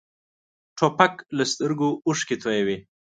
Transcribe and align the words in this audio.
توپک 0.77 1.13
له 1.37 1.43
سترګو 1.51 1.89
اوښکې 2.07 2.35
تویوي. 2.41 2.77